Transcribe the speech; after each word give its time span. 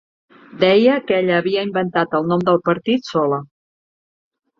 Deia 0.61 0.93
que 1.09 1.15
ella 1.23 1.35
havia 1.41 1.65
inventat 1.69 2.15
el 2.21 2.25
nom 2.31 2.45
del 2.47 2.57
partit 2.71 3.07
sola. 3.11 3.39